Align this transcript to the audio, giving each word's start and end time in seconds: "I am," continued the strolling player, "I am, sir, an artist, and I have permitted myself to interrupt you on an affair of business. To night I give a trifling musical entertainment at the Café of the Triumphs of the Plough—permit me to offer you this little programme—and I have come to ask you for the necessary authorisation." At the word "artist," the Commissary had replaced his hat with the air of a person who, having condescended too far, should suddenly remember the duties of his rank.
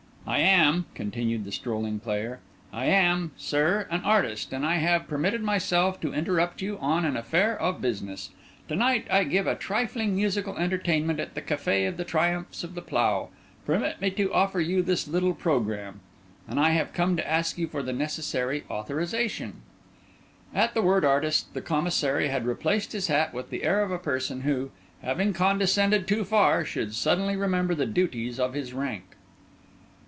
"I 0.27 0.37
am," 0.39 0.85
continued 0.93 1.43
the 1.43 1.51
strolling 1.51 1.99
player, 1.99 2.39
"I 2.71 2.85
am, 2.85 3.31
sir, 3.35 3.85
an 3.91 4.01
artist, 4.05 4.53
and 4.53 4.65
I 4.65 4.75
have 4.77 5.07
permitted 5.07 5.41
myself 5.41 5.99
to 6.01 6.13
interrupt 6.13 6.61
you 6.61 6.77
on 6.77 7.03
an 7.03 7.17
affair 7.17 7.59
of 7.59 7.81
business. 7.81 8.29
To 8.69 8.75
night 8.77 9.05
I 9.09 9.25
give 9.25 9.45
a 9.45 9.55
trifling 9.55 10.15
musical 10.15 10.55
entertainment 10.57 11.19
at 11.19 11.35
the 11.35 11.41
Café 11.41 11.85
of 11.85 11.97
the 11.97 12.05
Triumphs 12.05 12.63
of 12.63 12.75
the 12.75 12.81
Plough—permit 12.83 13.99
me 13.99 14.09
to 14.11 14.33
offer 14.33 14.61
you 14.61 14.81
this 14.81 15.05
little 15.05 15.33
programme—and 15.33 16.57
I 16.59 16.69
have 16.69 16.93
come 16.93 17.17
to 17.17 17.29
ask 17.29 17.57
you 17.57 17.67
for 17.67 17.83
the 17.83 17.91
necessary 17.91 18.63
authorisation." 18.69 19.55
At 20.53 20.73
the 20.75 20.81
word 20.83 21.03
"artist," 21.03 21.53
the 21.55 21.61
Commissary 21.61 22.29
had 22.29 22.45
replaced 22.45 22.93
his 22.93 23.07
hat 23.07 23.33
with 23.33 23.49
the 23.49 23.63
air 23.63 23.83
of 23.83 23.91
a 23.91 23.99
person 23.99 24.41
who, 24.41 24.69
having 25.01 25.33
condescended 25.33 26.07
too 26.07 26.23
far, 26.23 26.63
should 26.63 26.93
suddenly 26.95 27.35
remember 27.35 27.75
the 27.75 27.87
duties 27.87 28.39
of 28.39 28.53
his 28.53 28.71
rank. 28.71 29.15